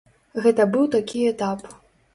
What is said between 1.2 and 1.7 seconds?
этап.